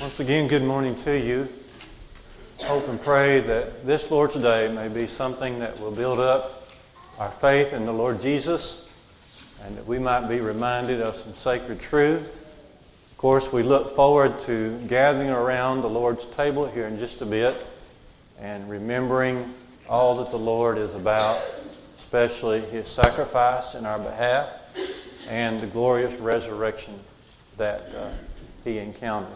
[0.00, 1.48] Once again, good morning to you.
[2.60, 6.68] Hope and pray that this Lord's Day may be something that will build up
[7.18, 8.94] our faith in the Lord Jesus
[9.64, 12.42] and that we might be reminded of some sacred truths.
[13.10, 17.26] Of course, we look forward to gathering around the Lord's table here in just a
[17.26, 17.56] bit
[18.40, 19.52] and remembering
[19.90, 21.44] all that the Lord is about,
[21.98, 26.94] especially his sacrifice in our behalf and the glorious resurrection
[27.56, 28.10] that uh,
[28.62, 29.34] he encountered.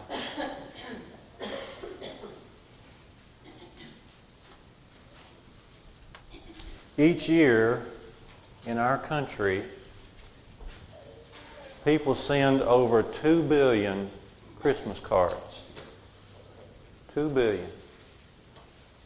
[6.97, 7.81] Each year
[8.67, 9.63] in our country,
[11.83, 14.11] people send over 2 billion
[14.59, 15.71] Christmas cards.
[17.15, 17.65] 2 billion.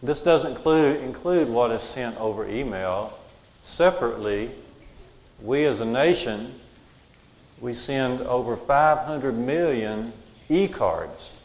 [0.03, 3.17] This doesn't include, include what is sent over email.
[3.63, 4.51] Separately,
[5.41, 6.53] we as a nation,
[7.61, 10.11] we send over 500 million
[10.49, 11.39] e-cards.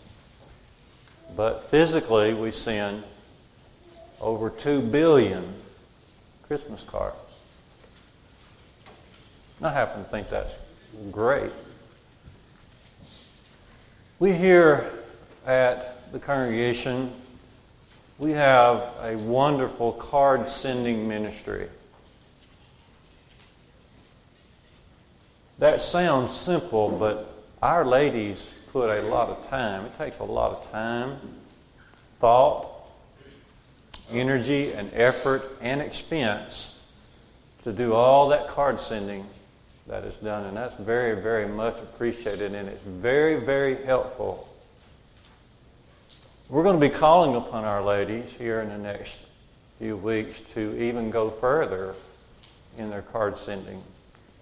[1.36, 3.05] But physically, we send
[4.20, 5.61] over 2 billion
[6.53, 7.17] Christmas cards.
[9.62, 10.55] I happen to think that's
[11.11, 11.50] great.
[14.19, 14.92] We here
[15.47, 17.11] at the congregation,
[18.19, 21.70] we have a wonderful card sending ministry.
[25.58, 29.86] That sounds simple, but our ladies put a lot of time.
[29.86, 31.17] It takes a lot of time,
[32.20, 32.72] thought,
[34.11, 36.84] energy and effort and expense
[37.62, 39.27] to do all that card sending
[39.86, 40.45] that is done.
[40.47, 44.48] And that's very, very much appreciated and it's very, very helpful.
[46.48, 49.27] We're going to be calling upon our ladies here in the next
[49.78, 51.95] few weeks to even go further
[52.78, 53.83] in their card sending.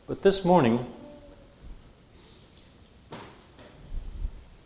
[0.07, 0.85] But this morning,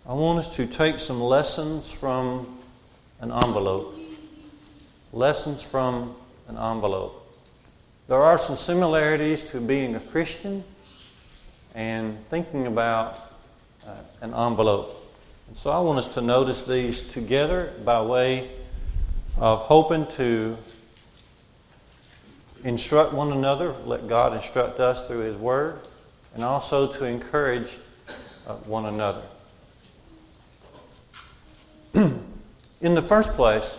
[0.06, 2.58] I want us to take some lessons from
[3.20, 3.94] an envelope.
[5.14, 6.12] Lessons from
[6.48, 7.38] an envelope.
[8.08, 10.64] There are some similarities to being a Christian
[11.76, 13.14] and thinking about
[13.86, 14.90] uh, an envelope.
[15.46, 18.50] And so I want us to notice these together by way
[19.38, 20.56] of hoping to
[22.64, 25.78] instruct one another, let God instruct us through His Word,
[26.34, 27.78] and also to encourage
[28.48, 29.22] uh, one another.
[31.94, 33.78] In the first place,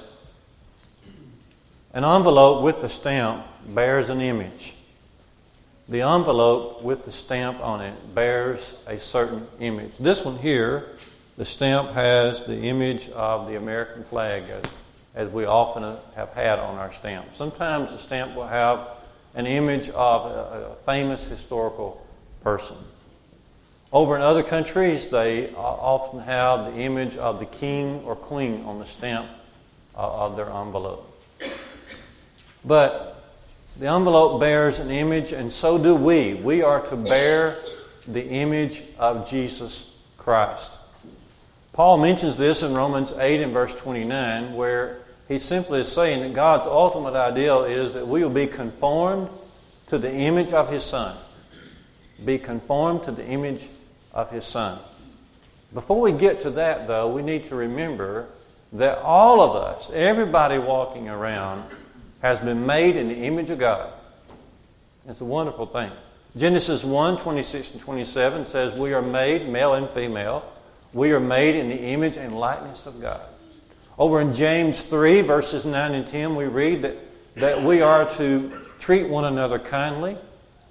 [1.95, 4.73] an envelope with the stamp bears an image.
[5.87, 9.93] The envelope with the stamp on it bears a certain image.
[9.97, 10.89] This one here,
[11.37, 14.65] the stamp has the image of the American flag, as,
[15.15, 17.33] as we often have had on our stamp.
[17.33, 18.89] Sometimes the stamp will have
[19.33, 22.05] an image of a, a famous historical
[22.43, 22.75] person.
[23.93, 28.79] Over in other countries, they often have the image of the king or queen on
[28.79, 29.29] the stamp
[29.95, 31.13] uh, of their envelope.
[32.65, 33.23] But
[33.77, 36.33] the envelope bears an image, and so do we.
[36.33, 37.57] We are to bear
[38.07, 40.71] the image of Jesus Christ.
[41.73, 46.33] Paul mentions this in Romans 8 and verse 29, where he simply is saying that
[46.33, 49.29] God's ultimate ideal is that we will be conformed
[49.87, 51.15] to the image of His Son.
[52.23, 53.67] Be conformed to the image
[54.13, 54.79] of His Son.
[55.73, 58.27] Before we get to that, though, we need to remember
[58.73, 61.63] that all of us, everybody walking around,
[62.25, 63.93] has been made in the image of God.
[65.07, 65.91] It's a wonderful thing.
[66.35, 70.43] Genesis 1 26 and 27 says, We are made, male and female.
[70.91, 73.21] We are made in the image and likeness of God.
[73.99, 76.95] Over in James 3, verses 9 and 10, we read that,
[77.35, 80.17] that we are to treat one another kindly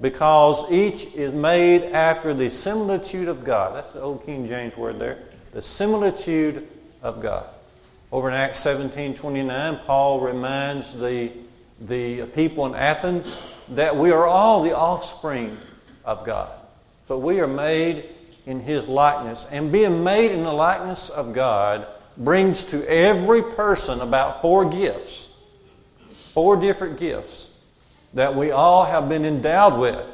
[0.00, 3.76] because each is made after the similitude of God.
[3.76, 5.18] That's the old King James word there.
[5.52, 6.66] The similitude
[7.00, 7.46] of God.
[8.10, 11.43] Over in Acts 17 29, Paul reminds the
[11.80, 15.58] the people in Athens that we are all the offspring
[16.04, 16.50] of God.
[17.08, 18.04] So we are made
[18.46, 19.50] in His likeness.
[19.50, 21.86] And being made in the likeness of God
[22.16, 25.28] brings to every person about four gifts,
[26.32, 27.52] four different gifts
[28.14, 30.06] that we all have been endowed with.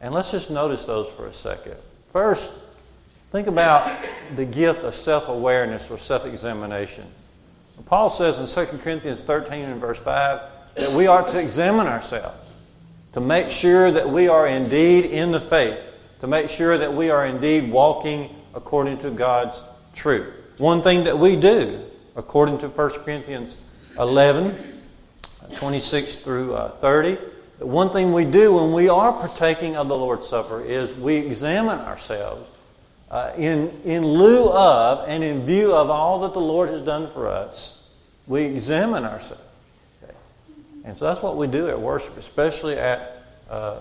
[0.00, 1.76] And let's just notice those for a second.
[2.12, 2.52] First,
[3.30, 4.02] think about
[4.34, 7.04] the gift of self awareness or self examination.
[7.86, 10.40] Paul says in 2 Corinthians 13 and verse 5
[10.76, 12.50] that we are to examine ourselves,
[13.12, 15.78] to make sure that we are indeed in the faith,
[16.20, 19.60] to make sure that we are indeed walking according to God's
[19.94, 20.36] truth.
[20.58, 21.82] One thing that we do,
[22.16, 23.56] according to 1 Corinthians
[23.98, 24.82] 11,
[25.56, 27.18] 26 through uh, 30,
[27.58, 31.78] one thing we do when we are partaking of the Lord's Supper is we examine
[31.78, 32.50] ourselves
[33.10, 37.10] uh, in, in lieu of and in view of all that the Lord has done
[37.10, 37.92] for us,
[38.26, 39.42] we examine ourselves.
[40.84, 43.78] And so that's what we do at worship, especially at, uh,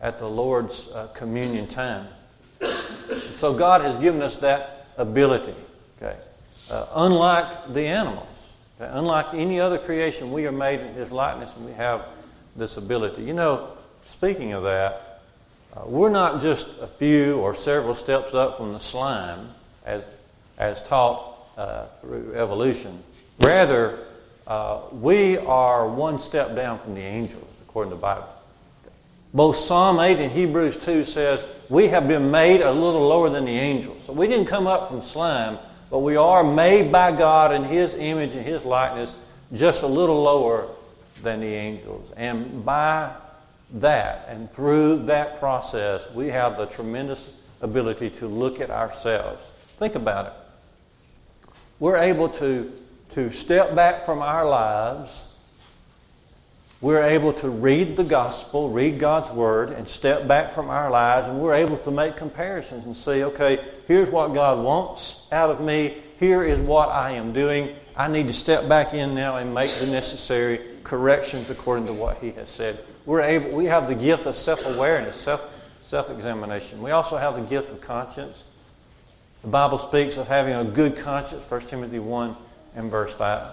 [0.00, 2.06] at the Lord's uh, communion time.
[2.60, 5.54] So God has given us that ability.
[6.00, 6.16] Okay?
[6.70, 8.28] Uh, unlike the animals,
[8.80, 8.90] okay?
[8.94, 12.06] unlike any other creation, we are made in His likeness and we have
[12.56, 13.22] this ability.
[13.22, 13.72] You know,
[14.08, 15.22] speaking of that,
[15.74, 19.48] uh, we're not just a few or several steps up from the slime
[19.86, 20.06] as,
[20.58, 23.02] as taught uh, through evolution.
[23.40, 23.98] Rather,
[24.46, 28.28] uh, we are one step down from the angels, according to the Bible.
[29.34, 33.46] Both Psalm 8 and Hebrews 2 says we have been made a little lower than
[33.46, 34.02] the angels.
[34.04, 35.58] So we didn't come up from slime,
[35.90, 39.16] but we are made by God in His image and His likeness
[39.54, 40.68] just a little lower
[41.22, 42.10] than the angels.
[42.16, 43.10] And by
[43.74, 49.50] that and through that process, we have the tremendous ability to look at ourselves.
[49.78, 50.32] Think about it.
[51.78, 52.72] We're able to,
[53.14, 55.28] to step back from our lives.
[56.80, 61.28] We're able to read the gospel, read God's word, and step back from our lives,
[61.28, 65.60] and we're able to make comparisons and see, okay, here's what God wants out of
[65.60, 65.94] me.
[66.18, 67.76] Here is what I am doing.
[67.96, 72.18] I need to step back in now and make the necessary corrections according to what
[72.18, 75.42] He has said we're able, we have the gift of self-awareness, self,
[75.82, 76.82] self-examination.
[76.82, 78.44] We also have the gift of conscience.
[79.42, 82.36] The Bible speaks of having a good conscience, 1 Timothy 1
[82.74, 83.48] and verse 5.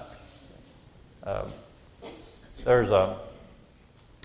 [1.24, 1.46] Um,
[2.64, 3.18] there's a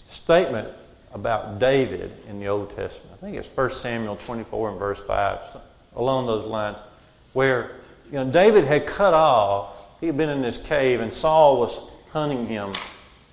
[0.09, 0.69] statement
[1.13, 3.17] about David in the Old Testament.
[3.19, 5.41] I think it's 1 Samuel 24 and verse 5,
[5.97, 6.77] along those lines,
[7.33, 7.73] where
[8.11, 11.79] you know, David had cut off, he had been in this cave, and Saul was
[12.11, 12.73] hunting him,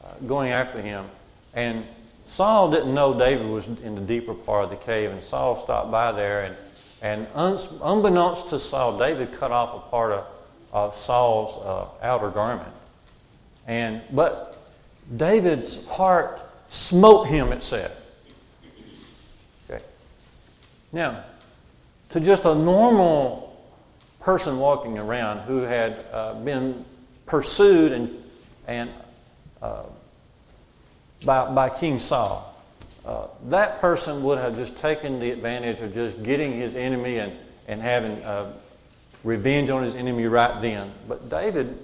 [0.03, 1.05] uh, going after him.
[1.53, 1.83] And
[2.25, 5.91] Saul didn't know David was in the deeper part of the cave, and Saul stopped
[5.91, 6.55] by there, and,
[7.01, 7.27] and
[7.83, 10.25] unbeknownst to Saul, David cut off a part of,
[10.71, 12.73] of Saul's uh, outer garment.
[13.67, 14.57] And, but
[15.15, 16.39] David's heart
[16.69, 17.91] smote him, it said.
[19.69, 19.83] Okay.
[20.91, 21.23] Now,
[22.11, 23.51] to just a normal
[24.21, 26.85] person walking around who had uh, been
[27.25, 28.23] pursued and,
[28.67, 28.89] and
[29.61, 29.83] uh,
[31.25, 32.47] by, by King Saul.
[33.05, 37.33] Uh, that person would have just taken the advantage of just getting his enemy and,
[37.67, 38.53] and having uh,
[39.23, 40.91] revenge on his enemy right then.
[41.07, 41.77] But David,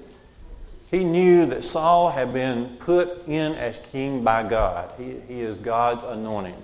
[0.89, 4.91] he knew that Saul had been put in as king by God.
[4.97, 6.55] He, he is God's anointed.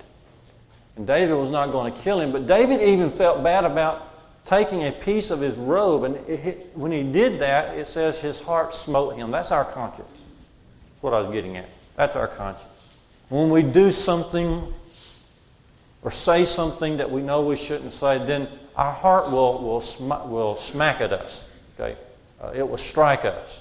[0.95, 4.09] And David was not going to kill him, but David even felt bad about
[4.45, 6.03] taking a piece of his robe.
[6.03, 9.31] And it, when he did that, it says his heart smote him.
[9.31, 10.11] That's our conscience.
[10.11, 11.69] That's what I was getting at.
[11.95, 12.69] That's our conscience.
[13.29, 14.71] When we do something
[16.03, 20.29] or say something that we know we shouldn't say, then our heart will, will, sm-
[20.29, 21.49] will smack at us.
[21.79, 21.97] Okay?
[22.41, 23.59] Uh, it will strike us.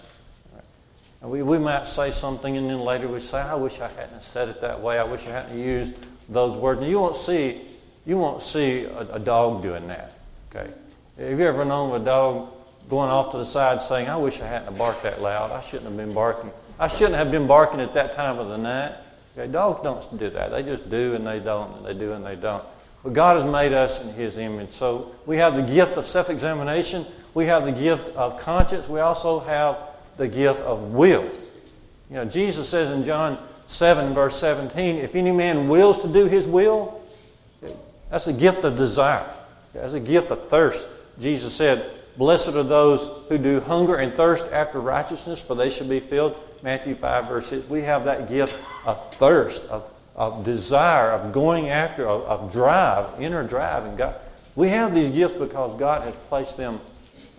[1.20, 4.22] And we, we might say something and then later we say, I wish I hadn't
[4.22, 4.98] said it that way.
[4.98, 6.80] I wish I hadn't used those words.
[6.80, 7.60] And you won't see,
[8.04, 10.14] you won't see a, a dog doing that.
[10.50, 10.68] Okay?
[11.18, 12.48] Have you ever known a dog
[12.88, 15.52] going off to the side saying, I wish I hadn't barked that loud.
[15.52, 16.50] I shouldn't have been barking.
[16.80, 18.92] I shouldn't have been barking at that time of the night.
[19.36, 20.50] Okay, dogs don't do that.
[20.50, 22.62] They just do and they don't, and they do and they don't.
[23.02, 24.70] But God has made us in His image.
[24.70, 29.00] So we have the gift of self examination, we have the gift of conscience, we
[29.00, 29.78] also have
[30.16, 31.24] the gift of will.
[32.10, 36.26] You know, Jesus says in John 7, verse 17, if any man wills to do
[36.26, 37.00] his will,
[38.10, 39.26] that's a gift of desire.
[39.72, 40.86] That's a gift of thirst.
[41.18, 45.88] Jesus said, Blessed are those who do hunger and thirst after righteousness, for they shall
[45.88, 46.36] be filled.
[46.62, 47.68] Matthew 5, verse 6.
[47.68, 53.20] We have that gift of thirst, of, of desire, of going after, of, of drive,
[53.20, 53.84] inner drive.
[53.84, 54.16] And God,
[54.54, 56.80] we have these gifts because God has placed them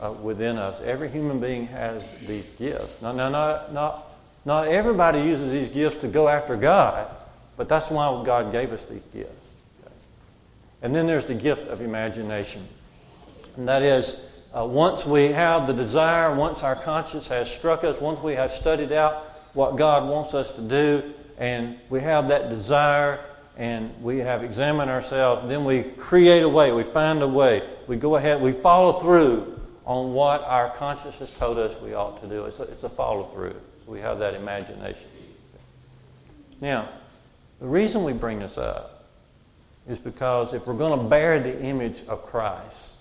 [0.01, 0.81] uh, within us.
[0.81, 3.01] Every human being has these gifts.
[3.01, 4.11] Now, now not, not,
[4.43, 7.07] not everybody uses these gifts to go after God,
[7.55, 9.29] but that's why God gave us these gifts.
[9.81, 9.93] Okay?
[10.81, 12.61] And then there's the gift of imagination.
[13.55, 17.99] And that is, uh, once we have the desire, once our conscience has struck us,
[17.99, 19.15] once we have studied out
[19.53, 23.19] what God wants us to do, and we have that desire,
[23.57, 27.95] and we have examined ourselves, then we create a way, we find a way, we
[27.95, 32.27] go ahead, we follow through on what our conscience has told us we ought to
[32.27, 32.45] do.
[32.45, 33.55] It's a, it's a follow through.
[33.85, 35.03] We have that imagination.
[36.61, 36.89] Now,
[37.59, 39.05] the reason we bring this up
[39.87, 42.92] is because if we're going to bear the image of Christ,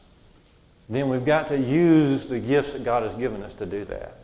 [0.95, 4.17] then we've got to use the gifts that God has given us to do that.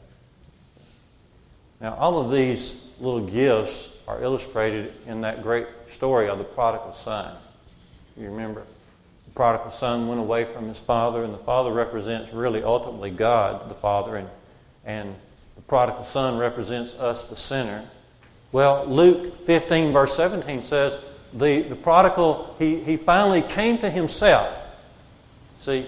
[1.80, 6.92] Now, all of these little gifts are illustrated in that great story of the prodigal
[6.92, 7.36] son.
[8.16, 8.64] You remember?
[9.26, 13.70] The prodigal son went away from his father, and the father represents really ultimately God,
[13.70, 14.28] the father, and,
[14.84, 15.14] and
[15.54, 17.84] the prodigal son represents us, the sinner.
[18.50, 20.98] Well, Luke 15, verse 17 says,
[21.32, 24.48] the, the prodigal, he, he finally came to himself.
[25.60, 25.86] See,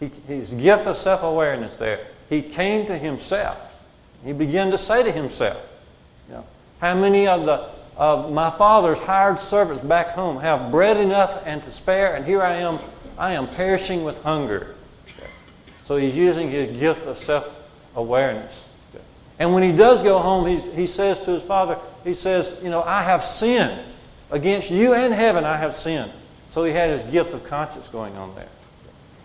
[0.00, 2.00] he, his gift of self awareness there.
[2.28, 3.64] He came to himself.
[4.24, 5.66] He began to say to himself,
[6.28, 6.44] you know,
[6.80, 11.62] How many of, the, of my father's hired servants back home have bread enough and
[11.64, 12.78] to spare, and here I am,
[13.16, 14.74] I am perishing with hunger?
[15.84, 17.48] So he's using his gift of self
[17.96, 18.66] awareness.
[19.38, 22.82] And when he does go home, he says to his father, he says, You know,
[22.82, 23.80] I have sinned.
[24.30, 26.10] Against you and heaven I have sinned.
[26.50, 28.48] So he had his gift of conscience going on there.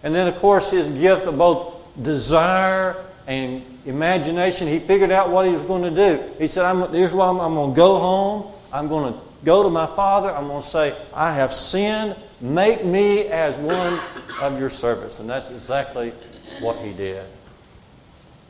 [0.04, 2.96] And then, of course, his gift of both desire
[3.26, 4.68] and imagination.
[4.68, 6.24] He figured out what he was going to do.
[6.38, 8.52] He said, I'm, Here's what I'm, I'm going to go home.
[8.72, 10.30] I'm going to go to my father.
[10.30, 12.16] I'm going to say, I have sinned.
[12.42, 14.00] Make me as one
[14.42, 15.20] of your servants.
[15.20, 16.14] And that's exactly
[16.60, 17.26] what he did.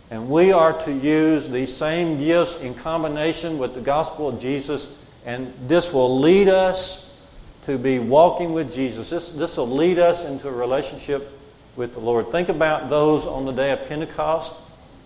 [0.10, 5.00] And we are to use these same gifts in combination with the gospel of Jesus,
[5.26, 7.26] and this will lead us
[7.66, 9.10] to be walking with Jesus.
[9.10, 11.33] This, this will lead us into a relationship
[11.76, 12.32] with the Lord.
[12.32, 14.62] Think about those on the day of Pentecost.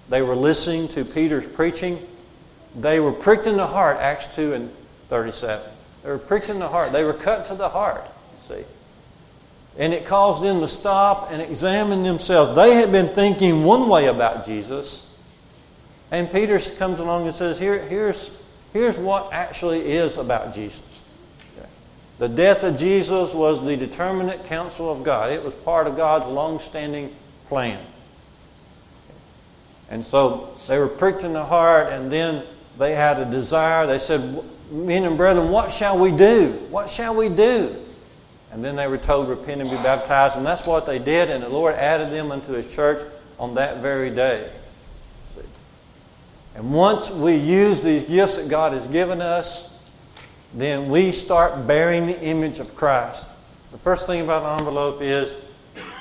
[0.10, 2.00] They were listening to Peter's preaching.
[2.76, 4.72] They were pricked in the heart, Acts 2 and
[5.10, 5.70] 37.
[6.04, 6.92] They were pricked in the heart.
[6.92, 8.06] They were cut to the heart,
[8.48, 8.64] see.
[9.78, 12.56] And it caused them to stop and examine themselves.
[12.56, 15.04] They had been thinking one way about Jesus.
[16.12, 18.44] And Peter comes along and says, Here, here's,
[18.74, 20.82] here's what actually is about Jesus.
[22.20, 26.26] The death of Jesus was the determinate counsel of God, it was part of God's
[26.28, 27.14] long standing
[27.48, 27.80] plan.
[29.90, 32.44] And so they were pricked in the heart, and then
[32.78, 33.88] they had a desire.
[33.88, 36.52] They said, Men and brethren, what shall we do?
[36.70, 37.74] What shall we do?
[38.52, 40.38] And then they were told, repent and be baptized.
[40.38, 41.30] And that's what they did.
[41.30, 43.08] And the Lord added them unto his church
[43.40, 44.50] on that very day.
[46.56, 49.77] And once we use these gifts that God has given us,
[50.54, 53.28] then we start bearing the image of Christ.
[53.72, 55.34] The first thing about an envelope is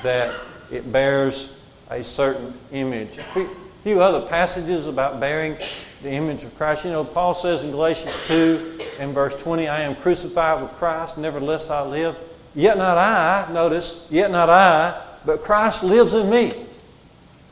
[0.03, 0.39] that
[0.71, 1.61] it bears
[1.91, 3.19] a certain image.
[3.19, 3.49] A
[3.83, 5.57] few other passages about bearing
[6.03, 6.85] the image of Christ.
[6.85, 11.19] You know, Paul says in Galatians 2 and verse 20, I am crucified with Christ,
[11.19, 12.17] nevertheless I live.
[12.55, 16.51] Yet not I, notice, yet not I, but Christ lives in me.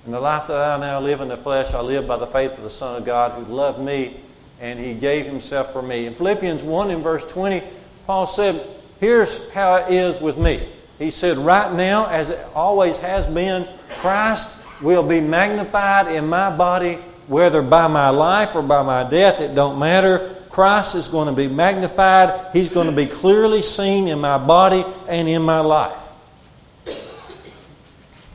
[0.05, 2.53] And the life that I now live in the flesh, I live by the faith
[2.53, 4.17] of the Son of God who loved me
[4.61, 6.07] and he gave himself for me.
[6.07, 7.63] In Philippians 1 in verse 20,
[8.07, 8.61] Paul said,
[9.01, 10.67] Here's how it is with me.
[10.99, 16.55] He said, Right now, as it always has been, Christ will be magnified in my
[16.55, 16.95] body,
[17.27, 20.37] whether by my life or by my death, it don't matter.
[20.51, 22.53] Christ is going to be magnified.
[22.53, 25.99] He's going to be clearly seen in my body and in my life.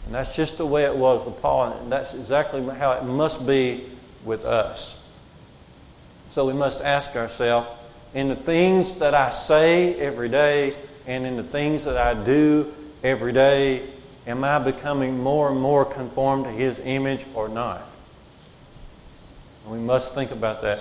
[0.05, 3.45] And that's just the way it was with Paul, and that's exactly how it must
[3.45, 3.85] be
[4.25, 4.99] with us.
[6.31, 7.67] So we must ask ourselves
[8.13, 10.74] in the things that I say every day
[11.07, 12.71] and in the things that I do
[13.03, 13.83] every day,
[14.27, 17.81] am I becoming more and more conformed to His image or not?
[19.63, 20.79] And we must think about that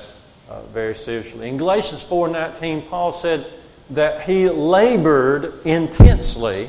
[0.50, 1.49] uh, very seriously.
[1.49, 3.47] In Galatians 4:19, Paul said
[3.90, 6.69] that he labored intensely,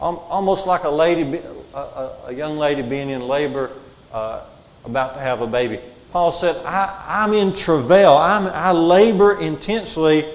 [0.00, 1.40] almost like a lady,
[1.74, 3.70] a, a young lady being in labor,
[4.12, 4.42] uh,
[4.84, 5.80] about to have a baby.
[6.12, 8.14] Paul said, I, am in travail.
[8.14, 10.26] I'm, I labor intensely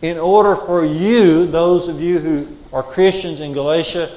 [0.00, 4.10] in order for you, those of you who are Christians in Galatia,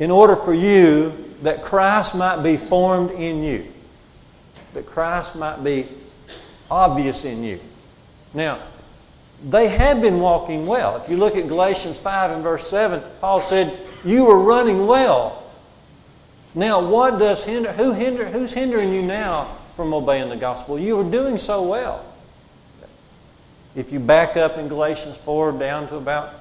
[0.00, 3.66] in order for you that Christ might be formed in you,
[4.72, 5.86] that Christ might be
[6.68, 7.60] obvious in you.
[8.32, 8.58] Now,
[9.44, 10.96] they had been walking well.
[10.96, 15.44] If you look at Galatians 5 and verse 7, Paul said, You were running well.
[16.52, 17.72] Now, what does hinder?
[17.72, 18.24] Who hinder?
[18.24, 20.78] Who's hindering you now from obeying the gospel?
[20.78, 22.04] You were doing so well.
[23.74, 26.32] If you back up in Galatians 4 down to about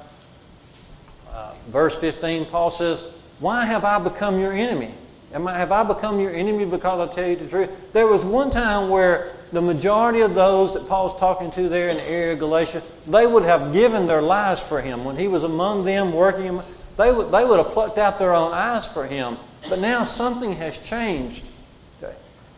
[1.32, 3.04] uh, verse 15, Paul says,
[3.40, 4.92] Why have I become your enemy?
[5.34, 7.92] Am I, have I become your enemy because I tell you the truth?
[7.92, 11.98] There was one time where the majority of those that Paul's talking to there in
[11.98, 15.04] the area of Galatia, they would have given their lives for him.
[15.04, 16.62] When he was among them working,
[16.98, 19.38] they would, they would have plucked out their own eyes for him.
[19.70, 21.44] But now something has changed.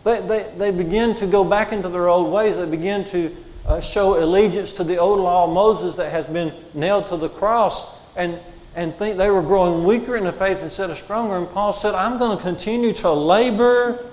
[0.05, 2.55] They, they, they begin to go back into their old ways.
[2.55, 3.35] They begin to
[3.65, 7.27] uh, show allegiance to the old law of Moses that has been nailed to the
[7.27, 7.99] cross.
[8.15, 8.39] And
[8.75, 11.37] and think they were growing weaker in the faith instead of stronger.
[11.37, 14.03] And Paul said, I'm going to continue to labor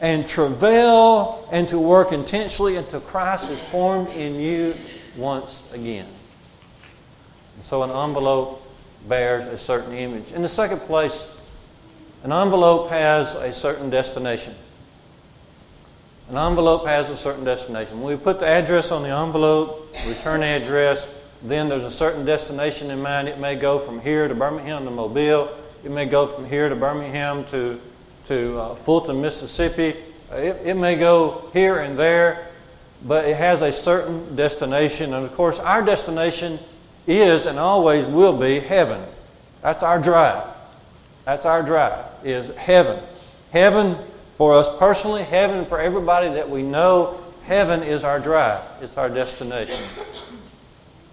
[0.00, 4.74] and travail and to work intensely until Christ is formed in you
[5.16, 6.06] once again.
[7.56, 8.64] And so an envelope
[9.08, 10.32] bears a certain image.
[10.32, 11.38] In the second place,
[12.24, 14.54] an envelope has a certain destination.
[16.30, 18.02] An envelope has a certain destination.
[18.02, 22.90] When we put the address on the envelope, return address, then there's a certain destination
[22.90, 23.28] in mind.
[23.28, 25.48] It may go from here to Birmingham to Mobile.
[25.84, 27.80] It may go from here to Birmingham to,
[28.26, 29.96] to uh, Fulton, Mississippi.
[30.32, 32.48] It, it may go here and there,
[33.06, 35.14] but it has a certain destination.
[35.14, 36.58] And of course, our destination
[37.06, 39.02] is and always will be heaven.
[39.62, 40.44] That's our drive.
[41.24, 43.02] That's our drive, is heaven.
[43.50, 43.96] Heaven
[44.38, 47.18] for us personally, heaven for everybody that we know.
[47.44, 49.84] Heaven is our drive, it's our destination.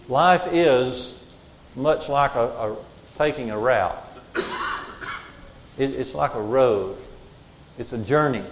[0.08, 1.34] Life is
[1.76, 2.78] much like a, a
[3.18, 3.98] taking a route.
[5.78, 6.98] It, it's like a road.
[7.80, 8.44] It's a journey.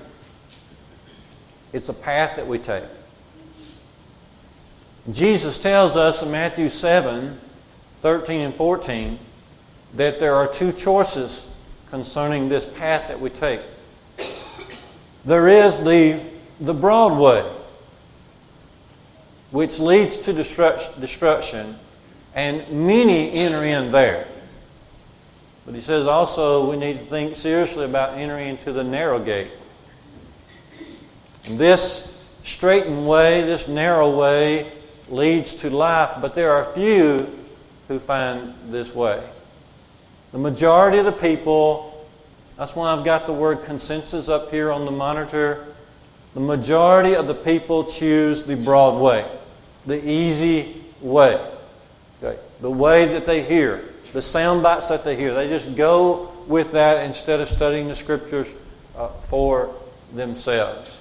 [1.71, 2.83] It's a path that we take.
[5.11, 7.39] Jesus tells us in Matthew 7
[8.01, 9.19] 13 and 14
[9.95, 11.55] that there are two choices
[11.91, 13.61] concerning this path that we take.
[15.25, 16.19] There is the,
[16.59, 17.49] the broad way,
[19.51, 21.75] which leads to destruction,
[22.35, 24.27] and many enter in there.
[25.65, 29.51] But he says also we need to think seriously about entering into the narrow gate.
[31.49, 34.71] This straightened way, this narrow way,
[35.09, 37.29] leads to life, but there are few
[37.87, 39.21] who find this way.
[40.31, 41.92] The majority of the people,
[42.57, 45.65] that's why I've got the word consensus up here on the monitor.
[46.33, 49.25] The majority of the people choose the broad way,
[49.85, 51.43] the easy way,
[52.21, 52.39] okay?
[52.61, 53.83] the way that they hear,
[54.13, 55.33] the sound bites that they hear.
[55.33, 58.47] They just go with that instead of studying the scriptures
[58.95, 59.73] uh, for
[60.13, 60.99] themselves.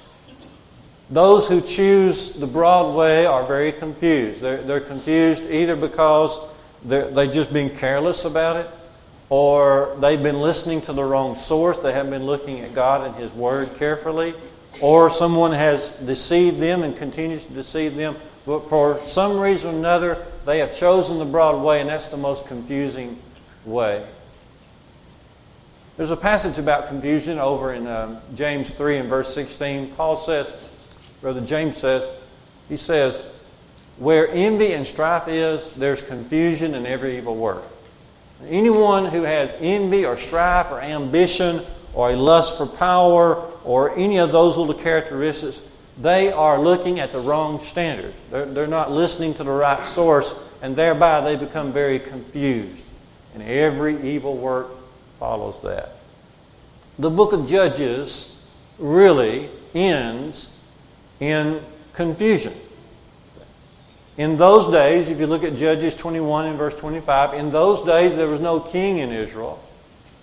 [1.11, 4.41] Those who choose the broad way are very confused.
[4.41, 6.39] They're, they're confused either because
[6.85, 8.67] they've just been careless about it,
[9.33, 11.79] or they've been listening to the wrong source.
[11.79, 14.35] They haven't been looking at God and His Word carefully.
[14.83, 18.17] Or someone has deceived them and continues to deceive them.
[18.45, 22.19] But for some reason or another, they have chosen the broad way, and that's the
[22.19, 23.19] most confusing
[23.65, 24.05] way.
[25.97, 29.93] There's a passage about confusion over in um, James 3 and verse 16.
[29.93, 30.69] Paul says,
[31.23, 32.07] Brother James says,
[32.69, 33.35] he says,
[33.97, 37.65] where envy and strife is, there's confusion and every evil work.
[38.49, 41.61] Anyone who has envy or strife or ambition
[41.95, 47.13] or a lust for power or any of those little characteristics, they are looking at
[47.13, 48.15] the wrong standard.
[48.31, 52.83] They're, they're not listening to the right source, and thereby they become very confused.
[53.35, 54.69] And every evil work
[55.19, 55.97] follows that.
[56.99, 58.47] The book of Judges
[58.79, 60.59] really ends
[61.21, 61.61] in
[61.95, 62.53] confusion.
[64.19, 68.15] In those days, if you look at Judges 21 and verse 25, in those days
[68.15, 69.59] there was no king in Israel.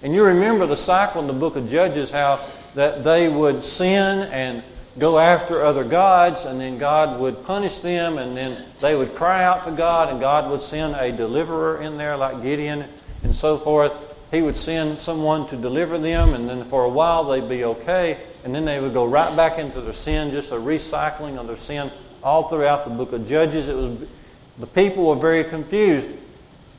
[0.04, 2.40] And you remember the cycle in the book of Judges how
[2.76, 4.62] that they would sin and
[5.00, 9.44] go after other gods, and then God would punish them, and then they would cry
[9.44, 12.86] out to God, and God would send a deliverer in there like Gideon
[13.24, 13.92] and so forth.
[14.30, 18.18] He would send someone to deliver them, and then for a while they'd be okay,
[18.44, 21.58] and then they would go right back into their sin, just a recycling of their
[21.58, 21.90] sin
[22.24, 23.68] all throughout the book of Judges.
[23.68, 24.10] It was
[24.60, 26.10] the people were very confused.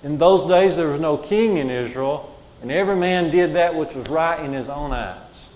[0.02, 3.94] In those days, there was no king in Israel, and every man did that which
[3.94, 5.50] was right in his own eyes.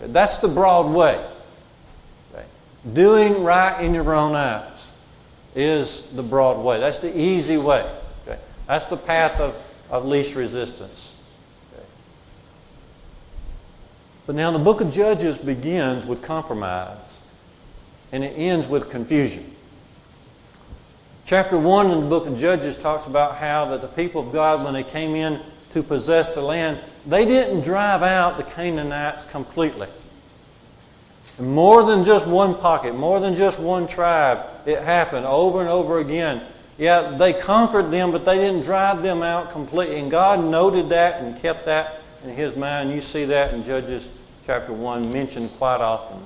[0.00, 1.24] That's the broad way.
[2.92, 4.90] Doing right in your own eyes
[5.54, 6.78] is the broad way.
[6.78, 7.90] That's the easy way.
[8.66, 9.56] That's the path of,
[9.90, 11.10] of least resistance.
[14.26, 16.98] But now the book of Judges begins with compromise
[18.14, 19.44] and it ends with confusion.
[21.26, 24.64] Chapter 1 in the book of Judges talks about how that the people of God,
[24.64, 25.40] when they came in
[25.72, 29.88] to possess the land, they didn't drive out the Canaanites completely.
[31.40, 35.98] More than just one pocket, more than just one tribe, it happened over and over
[35.98, 36.40] again.
[36.78, 39.98] Yeah, they conquered them, but they didn't drive them out completely.
[39.98, 42.92] And God noted that and kept that in His mind.
[42.92, 44.08] You see that in Judges
[44.46, 46.22] chapter 1 mentioned quite often.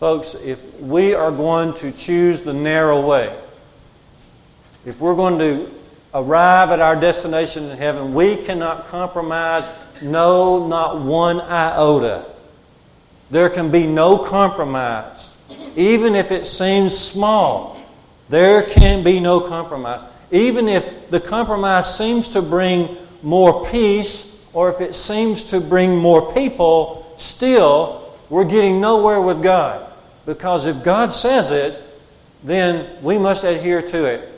[0.00, 3.34] Folks, if we are going to choose the narrow way,
[4.84, 5.70] if we're going to
[6.12, 9.64] arrive at our destination in heaven, we cannot compromise,
[10.02, 12.26] no, not one iota.
[13.30, 15.30] There can be no compromise.
[15.76, 17.80] Even if it seems small,
[18.28, 20.00] there can be no compromise.
[20.30, 25.96] Even if the compromise seems to bring more peace or if it seems to bring
[25.96, 28.03] more people, still,
[28.34, 29.88] we're getting nowhere with God.
[30.26, 31.80] Because if God says it,
[32.42, 34.28] then we must adhere to it.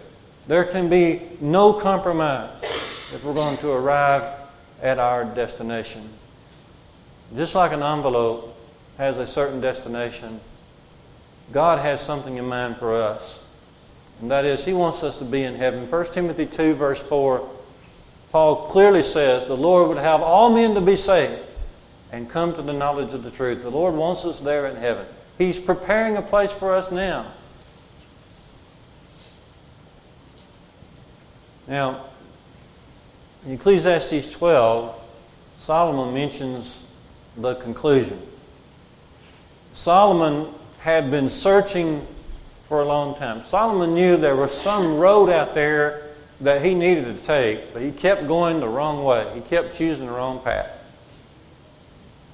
[0.47, 2.51] There can be no compromise.
[3.15, 4.23] if we're going to arrive
[4.83, 6.07] at our destination.
[7.37, 8.55] Just like an envelope
[8.99, 10.41] has a certain destination,
[11.51, 13.49] God has something in mind for us.
[14.21, 15.91] And that is, He wants us to be in heaven.
[15.91, 17.49] 1 Timothy 2, verse 4,
[18.31, 21.46] Paul clearly says, The Lord would have all men to be saved
[22.17, 23.63] and come to the knowledge of the truth.
[23.63, 25.05] The Lord wants us there in heaven.
[25.37, 27.27] He's preparing a place for us now.
[31.69, 32.07] Now,
[33.45, 34.99] in Ecclesiastes 12,
[35.59, 36.87] Solomon mentions
[37.37, 38.19] the conclusion.
[39.75, 40.49] Solomon
[40.79, 42.07] had been searching
[42.67, 43.43] for a long time.
[43.43, 46.09] Solomon knew there was some road out there
[46.41, 49.31] that he needed to take, but he kept going the wrong way.
[49.35, 50.76] He kept choosing the wrong path.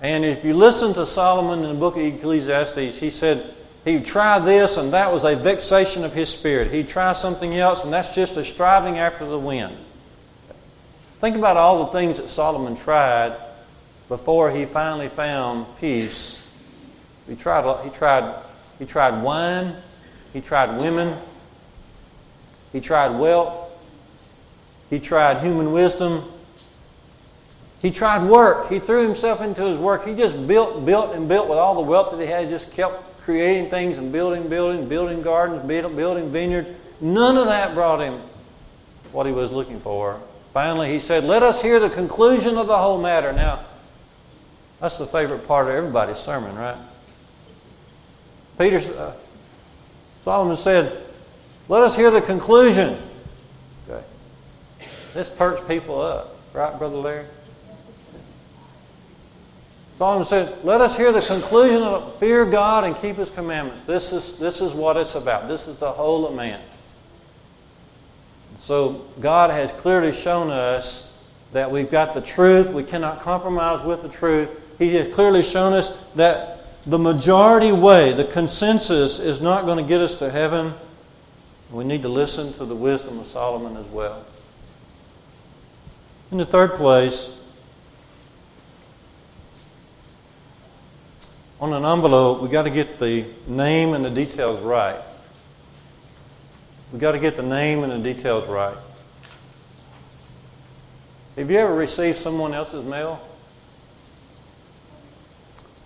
[0.03, 4.41] And if you listen to Solomon in the book of Ecclesiastes, he said he'd try
[4.41, 6.73] this and that was a vexation of his spirit.
[6.73, 9.77] He'd try something else and that's just a striving after the wind.
[11.21, 13.37] Think about all the things that Solomon tried
[14.09, 16.41] before he finally found peace.
[17.29, 18.43] He tried, he tried,
[18.81, 19.77] he tried wine,
[20.33, 21.17] he tried women,
[22.73, 23.71] he tried wealth,
[24.91, 26.25] he tried human wisdom,
[27.83, 28.71] he tried work.
[28.71, 30.07] He threw himself into his work.
[30.07, 32.45] He just built, built, and built with all the wealth that he had.
[32.45, 36.71] He just kept creating things and building, building, building gardens, building vineyards.
[37.01, 38.21] None of that brought him
[39.11, 40.21] what he was looking for.
[40.53, 43.33] Finally, he said, Let us hear the conclusion of the whole matter.
[43.33, 43.61] Now,
[44.81, 46.77] that's the favorite part of everybody's sermon, right?
[48.59, 49.13] Peter, uh,
[50.25, 51.05] Solomon said,
[51.69, 52.97] Let us hear the conclusion.
[53.89, 54.05] Okay.
[55.15, 57.27] This perks people up, right, Brother Larry?
[60.03, 63.85] Solomon said, Let us hear the conclusion of fear God and keep his commandments.
[63.85, 65.47] This is, this is what it's about.
[65.47, 66.59] This is the whole of man.
[68.59, 72.73] So God has clearly shown us that we've got the truth.
[72.73, 74.77] We cannot compromise with the truth.
[74.81, 79.89] He has clearly shown us that the majority way, the consensus, is not going to
[79.89, 80.75] get us to heaven.
[81.71, 84.25] We need to listen to the wisdom of Solomon as well.
[86.33, 87.39] In the third place,
[91.63, 95.01] on an envelope, we've got to get the name and the details right.
[96.91, 98.77] We've got to get the name and the details right.
[101.37, 103.21] Have you ever received someone else's mail?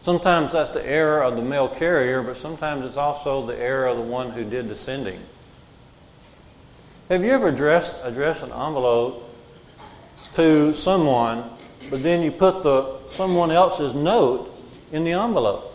[0.00, 3.98] Sometimes that's the error of the mail carrier, but sometimes it's also the error of
[3.98, 5.20] the one who did the sending.
[7.10, 9.30] Have you ever addressed, addressed an envelope
[10.36, 11.44] to someone,
[11.90, 14.55] but then you put the someone else's note
[14.92, 15.72] in the envelope.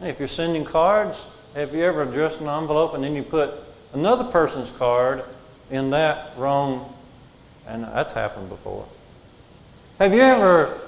[0.00, 3.54] If you're sending cards, have you ever addressed an envelope and then you put
[3.92, 5.24] another person's card
[5.70, 6.92] in that wrong?
[7.66, 8.86] And that's happened before.
[9.98, 10.80] Have you ever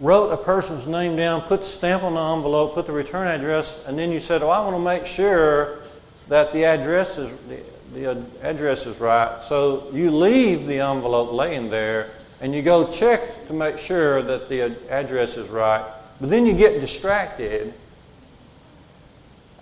[0.00, 3.84] wrote a person's name down, put the stamp on the envelope, put the return address,
[3.86, 5.80] and then you said, "Oh, I want to make sure
[6.28, 11.68] that the address is the, the address is right." So you leave the envelope laying
[11.68, 15.84] there and you go check to make sure that the address is right.
[16.20, 17.72] But then you get distracted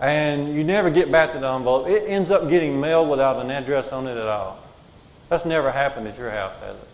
[0.00, 1.88] and you never get back to the envelope.
[1.88, 4.58] It ends up getting mailed without an address on it at all.
[5.28, 6.88] That's never happened at your house, has it?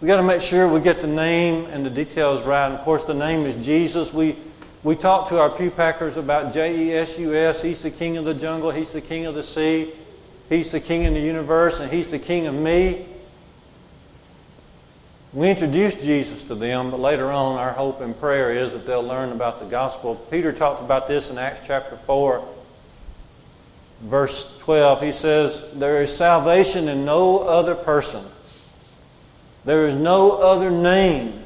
[0.00, 2.66] We got to make sure we get the name and the details right.
[2.66, 4.12] And of course, the name is Jesus.
[4.12, 4.36] We
[4.82, 7.62] we talked to our pew packers about J E S U S.
[7.62, 8.70] He's the king of the jungle.
[8.70, 9.92] He's the king of the sea.
[10.48, 13.06] He's the king of the universe, and He's the king of me.
[15.32, 19.02] We introduced Jesus to them, but later on, our hope and prayer is that they'll
[19.02, 20.14] learn about the gospel.
[20.30, 22.46] Peter talked about this in Acts chapter 4,
[24.02, 25.02] verse 12.
[25.02, 28.24] He says, There is salvation in no other person,
[29.64, 31.42] there is no other name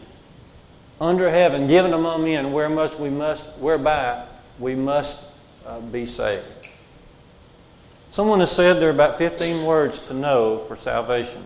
[1.01, 4.25] under heaven given among men where must we must whereby
[4.59, 5.35] we must
[5.67, 6.45] uh, be saved.
[8.11, 11.43] Someone has said there are about 15 words to know for salvation.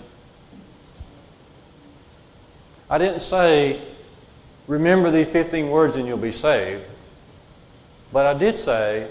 [2.89, 3.83] I didn't say,
[4.67, 6.85] remember these 15 words and you'll be saved.
[8.13, 9.09] But I did say,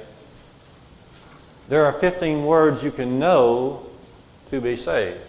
[1.70, 3.86] there are 15 words you can know
[4.50, 5.20] to be saved.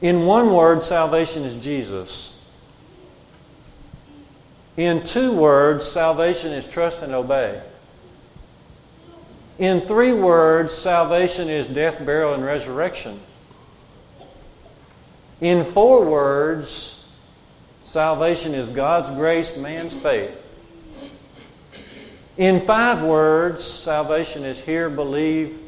[0.00, 2.32] In one word, salvation is Jesus.
[4.76, 7.60] In two words, salvation is trust and obey.
[9.58, 13.18] In three words, salvation is death, burial, and resurrection.
[15.40, 17.10] In four words,
[17.84, 20.42] salvation is God's grace, man's faith.
[22.36, 25.58] In five words, salvation is hear, believe,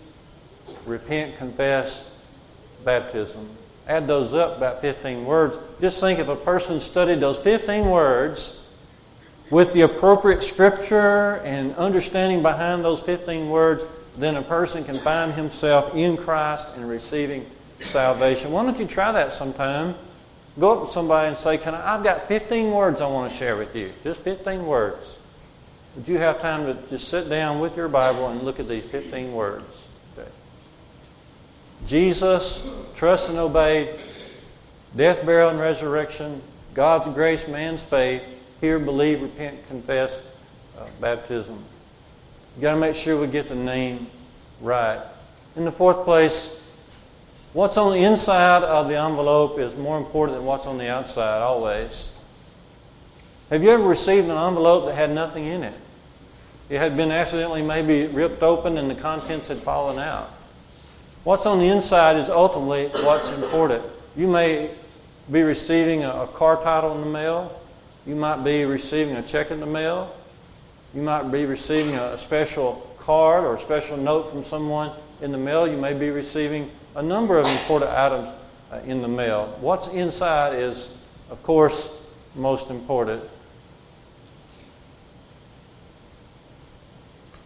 [0.84, 2.22] repent, confess,
[2.84, 3.48] baptism.
[3.86, 5.56] Add those up, about 15 words.
[5.80, 8.57] Just think if a person studied those 15 words
[9.50, 13.84] with the appropriate scripture and understanding behind those 15 words,
[14.16, 17.46] then a person can find himself in Christ and receiving
[17.78, 18.50] salvation.
[18.50, 19.94] Why don't you try that sometime?
[20.58, 23.36] Go up to somebody and say, Can I, I've got 15 words I want to
[23.36, 23.92] share with you.
[24.02, 25.16] Just 15 words.
[25.94, 28.86] Would you have time to just sit down with your Bible and look at these
[28.86, 29.86] 15 words?
[30.16, 30.28] Okay.
[31.86, 33.98] Jesus, trust and obey,
[34.96, 36.42] death, burial, and resurrection,
[36.74, 38.22] God's grace, man's faith,
[38.60, 40.26] hear, believe, repent, confess,
[40.78, 41.62] uh, baptism.
[42.54, 44.06] You've got to make sure we get the name
[44.60, 45.00] right.
[45.56, 46.58] In the fourth place,
[47.54, 51.40] What's on the inside of the envelope is more important than what's on the outside,
[51.40, 52.14] always.
[53.48, 55.72] Have you ever received an envelope that had nothing in it?
[56.68, 60.28] It had been accidentally maybe ripped open and the contents had fallen out.
[61.24, 63.82] What's on the inside is ultimately what's important.
[64.14, 64.70] You may
[65.32, 67.57] be receiving a, a car title in the mail.
[68.08, 70.10] You might be receiving a check in the mail.
[70.94, 74.90] You might be receiving a special card or a special note from someone
[75.20, 75.68] in the mail.
[75.68, 78.28] You may be receiving a number of important items
[78.72, 79.54] uh, in the mail.
[79.60, 80.96] What's inside is,
[81.30, 83.22] of course, most important.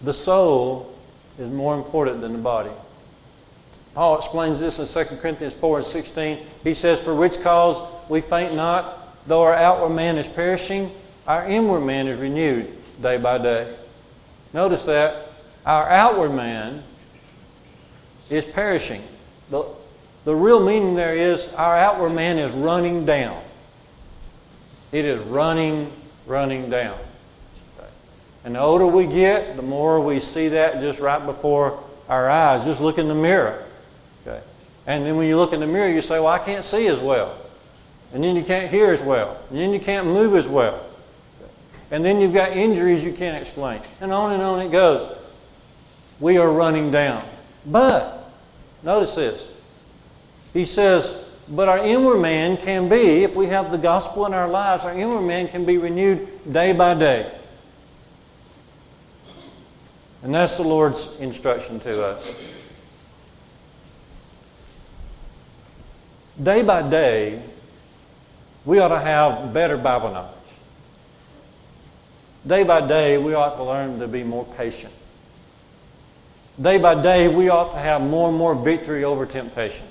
[0.05, 0.97] The soul
[1.41, 2.71] is more important than the body.
[3.95, 6.39] Paul explains this in 2 Corinthians 4 and 16.
[6.63, 10.91] He says, For which cause we faint not, though our outward man is perishing,
[11.27, 13.73] our inward man is renewed day by day.
[14.53, 15.29] Notice that
[15.65, 16.83] our outward man
[18.29, 19.03] is perishing.
[19.51, 19.65] The,
[20.25, 23.41] the real meaning there is our outward man is running down.
[24.91, 25.91] It is running,
[26.27, 26.99] running down.
[28.45, 32.65] And the older we get, the more we see that just right before our eyes.
[32.65, 33.65] Just look in the mirror.
[34.27, 34.41] Okay.
[34.87, 36.99] And then when you look in the mirror, you say, Well, I can't see as
[36.99, 37.37] well.
[38.13, 39.39] And then you can't hear as well.
[39.51, 40.85] And then you can't move as well.
[41.91, 43.81] And then you've got injuries you can't explain.
[44.01, 45.17] And on and on it goes.
[46.21, 47.23] We are running down.
[47.67, 48.23] But
[48.83, 49.63] Notice this.
[50.53, 54.49] He says, but our inward man can be, if we have the gospel in our
[54.49, 57.31] lives, our inward man can be renewed day by day.
[60.23, 62.55] And that's the Lord's instruction to us.
[66.43, 67.43] Day by day,
[68.65, 70.39] we ought to have better Bible knowledge.
[72.47, 74.93] Day by day, we ought to learn to be more patient.
[76.61, 79.87] Day by day, we ought to have more and more victory over temptation.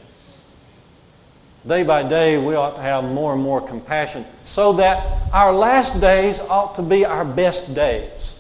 [1.66, 6.02] Day by day, we ought to have more and more compassion so that our last
[6.02, 8.38] days ought to be our best days.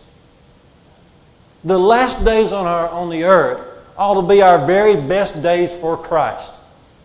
[1.63, 3.67] The last days on, our, on the earth
[3.97, 6.51] ought to be our very best days for Christ.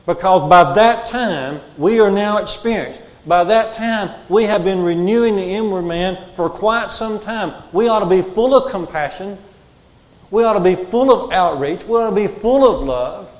[0.07, 3.03] Because by that time, we are now experienced.
[3.27, 7.53] By that time, we have been renewing the inward man for quite some time.
[7.73, 9.39] We ought to be full of compassion
[10.31, 11.85] we ought to be full of outreach.
[11.85, 13.31] We ought to be full of love.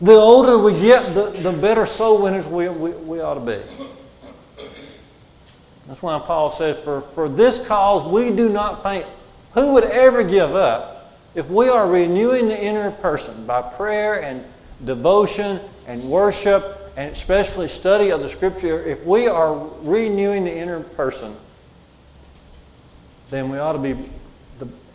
[0.00, 3.60] The older we get, the, the better soul winners we, we, we ought to be.
[5.86, 9.06] That's why Paul says, for, for this cause we do not faint.
[9.54, 14.44] Who would ever give up if we are renewing the inner person by prayer and
[14.84, 18.82] devotion and worship and especially study of the Scripture?
[18.84, 21.34] If we are renewing the inner person,
[23.30, 23.96] then we ought to be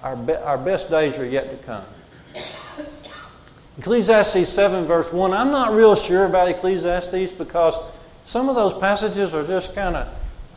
[0.05, 1.83] our, be, our best days are yet to come.
[3.79, 5.33] Ecclesiastes 7, verse 1.
[5.33, 7.75] I'm not real sure about Ecclesiastes because
[8.23, 10.07] some of those passages are just kind of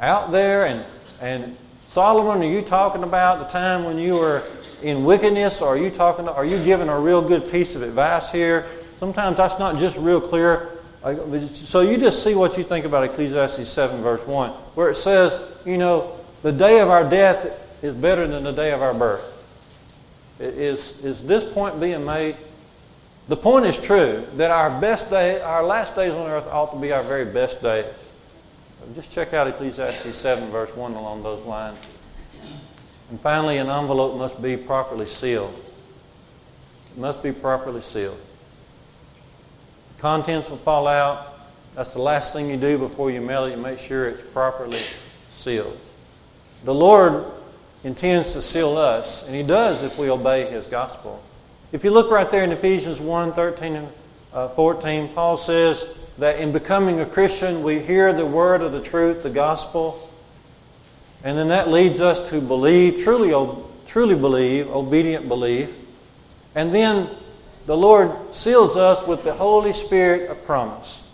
[0.00, 0.66] out there.
[0.66, 0.84] And,
[1.20, 4.42] and Solomon, are you talking about the time when you were
[4.82, 5.62] in wickedness?
[5.62, 6.26] Or are you talking?
[6.26, 8.66] To, Are you giving a real good piece of advice here?
[8.98, 10.77] Sometimes that's not just real clear.
[11.02, 15.40] So you just see what you think about Ecclesiastes 7, verse 1, where it says,
[15.64, 19.34] you know, the day of our death is better than the day of our birth.
[20.40, 22.36] Is, is this point being made?
[23.28, 26.80] The point is true that our best day, our last days on earth ought to
[26.80, 27.86] be our very best days.
[28.94, 31.78] Just check out Ecclesiastes 7, verse 1 along those lines.
[33.10, 35.54] And finally, an envelope must be properly sealed.
[36.92, 38.18] It must be properly sealed.
[39.98, 41.38] Contents will fall out.
[41.74, 43.50] That's the last thing you do before you mail it.
[43.52, 44.78] You make sure it's properly
[45.30, 45.78] sealed.
[46.64, 47.24] The Lord
[47.84, 51.22] intends to seal us, and He does if we obey His gospel.
[51.72, 53.88] If you look right there in Ephesians 1 13 and
[54.32, 58.80] uh, 14, Paul says that in becoming a Christian, we hear the word of the
[58.80, 60.08] truth, the gospel,
[61.24, 63.30] and then that leads us to believe, truly,
[63.86, 65.74] truly believe, obedient belief.
[66.54, 67.08] And then
[67.68, 71.04] the Lord seals us with the Holy Spirit of promise.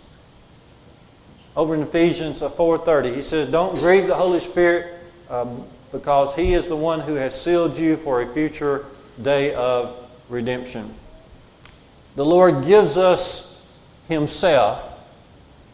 [1.53, 4.93] Over in Ephesians 4.30, he says, Don't grieve the Holy Spirit
[5.29, 8.85] um, because he is the one who has sealed you for a future
[9.21, 9.97] day of
[10.29, 10.93] redemption.
[12.15, 14.81] The Lord gives us himself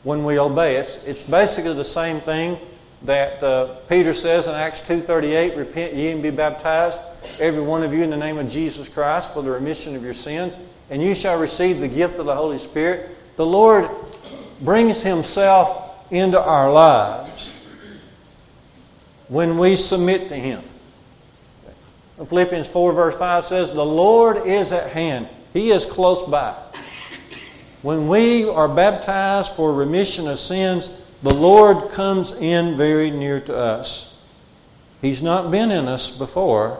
[0.01, 0.77] when we obey.
[0.77, 2.57] It's, it's basically the same thing
[3.03, 6.99] that uh, Peter says in Acts 2.38, Repent ye and be baptized,
[7.39, 10.15] every one of you in the name of Jesus Christ for the remission of your
[10.15, 10.57] sins,
[10.91, 13.17] and you shall receive the gift of the Holy Spirit.
[13.37, 13.89] The Lord
[14.59, 17.65] brings Himself into our lives
[19.29, 20.61] when we submit to Him.
[22.17, 25.29] Philippians 4 verse 5 says, The Lord is at hand.
[25.53, 26.55] He is close by.
[27.81, 33.55] When we are baptized for remission of sins, the Lord comes in very near to
[33.55, 34.29] us.
[35.01, 36.79] He's not been in us before,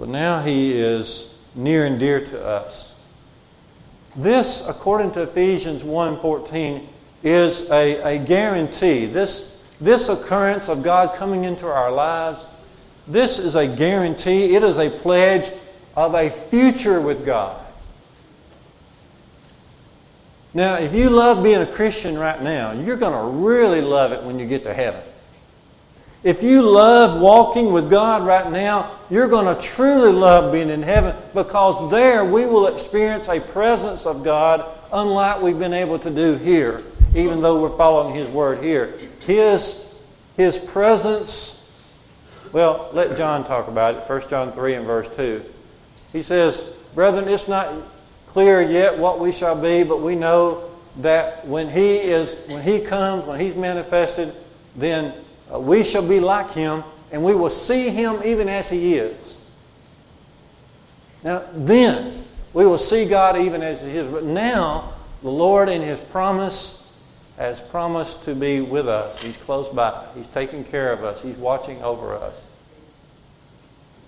[0.00, 2.89] but now He is near and dear to us.
[4.16, 6.84] This, according to Ephesians 1.14,
[7.22, 9.06] is a, a guarantee.
[9.06, 12.44] This, this occurrence of God coming into our lives,
[13.06, 14.54] this is a guarantee.
[14.54, 15.50] It is a pledge
[15.96, 17.60] of a future with God.
[20.52, 24.22] Now, if you love being a Christian right now, you're going to really love it
[24.24, 25.02] when you get to heaven.
[26.22, 30.82] If you love walking with God right now, you're going to truly love being in
[30.82, 36.10] heaven because there we will experience a presence of God unlike we've been able to
[36.10, 36.82] do here,
[37.14, 38.98] even though we're following His Word here.
[39.20, 39.98] His,
[40.36, 41.96] his presence,
[42.52, 44.00] well, let John talk about it.
[44.00, 45.42] 1 John 3 and verse 2.
[46.12, 47.72] He says, Brethren, it's not
[48.26, 52.80] clear yet what we shall be, but we know that when He is, when He
[52.80, 54.34] comes, when He's manifested,
[54.76, 55.14] then
[55.52, 59.38] uh, we shall be like Him, and we will see Him even as He is.
[61.22, 64.10] Now, then we will see God even as He is.
[64.10, 66.80] But now, the Lord, in His promise,
[67.36, 69.22] has promised to be with us.
[69.22, 70.06] He's close by.
[70.14, 71.22] He's taking care of us.
[71.22, 72.34] He's watching over us.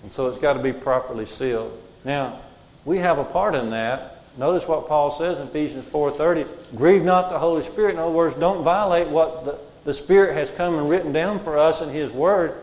[0.03, 1.81] And so it's got to be properly sealed.
[2.05, 2.41] Now,
[2.85, 4.19] we have a part in that.
[4.37, 6.77] Notice what Paul says in Ephesians 4.30.
[6.77, 7.93] Grieve not the Holy Spirit.
[7.95, 11.59] In other words, don't violate what the, the Spirit has come and written down for
[11.59, 12.55] us in His Word.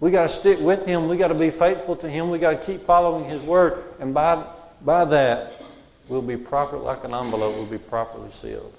[0.00, 1.08] We got to stick with Him.
[1.08, 2.30] We got to be faithful to Him.
[2.30, 3.84] We got to keep following His Word.
[4.00, 4.44] And by,
[4.82, 5.62] by that,
[6.08, 8.72] we'll be proper, like an envelope, we'll be properly sealed.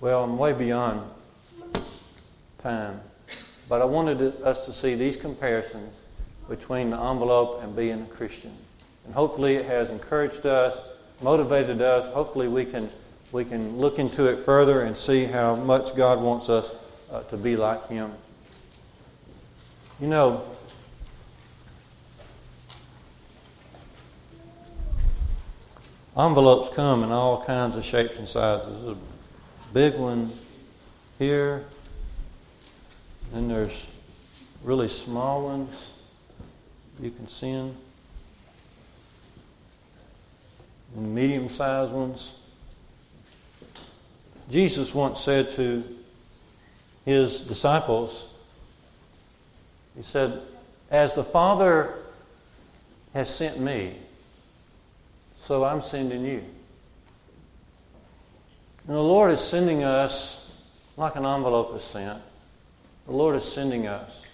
[0.00, 1.02] Well, I'm way beyond
[2.58, 3.00] time.
[3.68, 5.94] But I wanted us to see these comparisons
[6.48, 8.52] between the envelope and being a Christian.
[9.06, 10.80] And hopefully it has encouraged us,
[11.22, 12.06] motivated us.
[12.12, 12.88] Hopefully we can,
[13.34, 16.72] we can look into it further and see how much God wants us
[17.10, 18.12] uh, to be like Him.
[20.00, 20.44] You know,
[26.16, 28.68] envelopes come in all kinds of shapes and sizes.
[28.68, 29.00] There's a
[29.72, 30.30] big one
[31.18, 31.64] here,
[33.34, 33.90] and there's
[34.62, 36.00] really small ones
[37.00, 37.74] you can send.
[40.94, 42.42] And medium sized ones.
[44.50, 45.84] Jesus once said to
[47.04, 48.32] his disciples,
[49.96, 50.40] He said,
[50.90, 51.94] As the Father
[53.12, 53.96] has sent me,
[55.42, 56.42] so I'm sending you.
[58.86, 60.44] And the Lord is sending us
[60.96, 62.20] like an envelope is sent.
[63.06, 64.24] The Lord is sending us.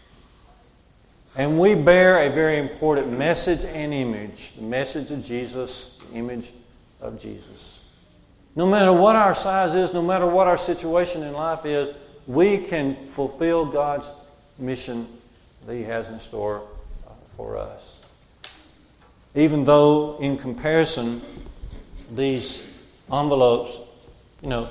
[1.36, 6.50] And we bear a very important message and image the message of Jesus, the image
[7.00, 7.79] of Jesus.
[8.56, 11.94] No matter what our size is, no matter what our situation in life is,
[12.26, 14.08] we can fulfill God's
[14.58, 15.06] mission
[15.66, 16.62] that He has in store
[17.06, 18.00] uh, for us.
[19.34, 21.20] Even though, in comparison,
[22.12, 22.76] these
[23.12, 23.78] envelopes,
[24.42, 24.68] you know,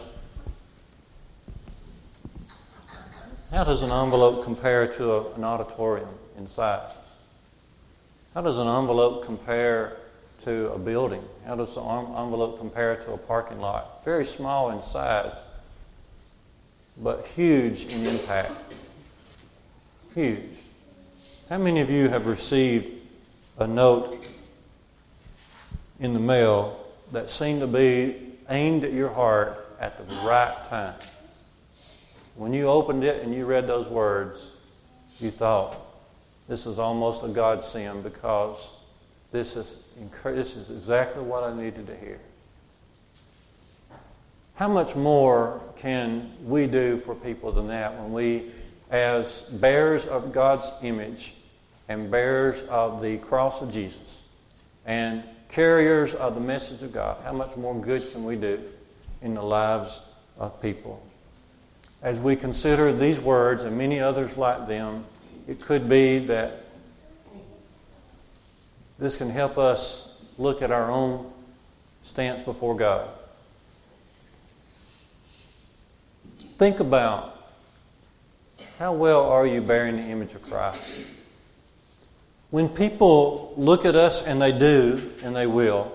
[3.51, 6.09] how does an envelope compare to a, an auditorium?
[6.39, 6.91] in size.
[8.33, 9.97] How does an envelope compare
[10.43, 11.23] to a building?
[11.45, 14.03] How does an envelope compare to a parking lot?
[14.05, 15.35] Very small in size,
[16.97, 18.53] but huge in impact.
[20.15, 20.39] Huge.
[21.49, 22.87] How many of you have received
[23.57, 24.23] a note
[25.99, 26.79] in the mail
[27.11, 28.15] that seemed to be
[28.49, 30.95] aimed at your heart at the right time?
[32.35, 34.51] When you opened it and you read those words,
[35.19, 35.77] you thought,
[36.47, 38.69] this is almost a godsend because
[39.31, 39.75] this is,
[40.23, 42.19] this is exactly what I needed to hear.
[44.55, 48.51] How much more can we do for people than that when we,
[48.91, 51.33] as bearers of God's image,
[51.89, 54.21] and bearers of the cross of Jesus
[54.85, 58.59] and carriers of the message of God, how much more good can we do
[59.21, 59.99] in the lives
[60.37, 61.03] of people?
[62.01, 65.03] As we consider these words and many others like them,
[65.47, 66.63] it could be that
[68.99, 71.31] this can help us look at our own
[72.03, 73.07] stance before God.
[76.57, 77.35] Think about
[78.77, 81.07] how well are you bearing the image of Christ?
[82.49, 85.91] When people look at us, and they do, and they will,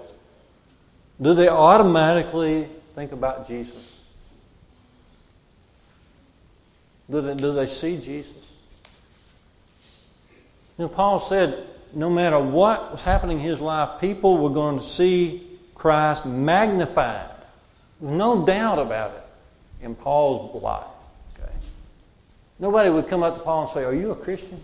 [1.20, 4.00] do they automatically think about Jesus?
[7.10, 8.32] Do they, do they see Jesus?
[10.78, 14.78] You know, Paul said no matter what was happening in his life, people were going
[14.78, 15.42] to see
[15.74, 17.30] Christ magnified.
[18.00, 20.84] No doubt about it in Paul's life.
[21.38, 21.52] Okay?
[22.58, 24.60] Nobody would come up to Paul and say, Are you a Christian?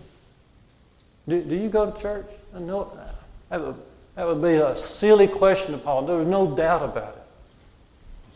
[1.27, 2.25] Do, do you go to church?
[2.53, 3.07] Uh, no, uh,
[3.49, 3.75] that would,
[4.15, 6.03] that would be a silly question to Paul.
[6.03, 7.23] There was no doubt about it.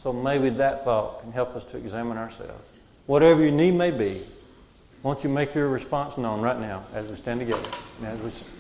[0.02, 2.64] So maybe that thought can help us to examine ourselves.
[3.08, 4.22] Whatever your need may be,
[5.04, 7.70] won't you make your response known right now as we stand together
[8.00, 8.55] and as we sing?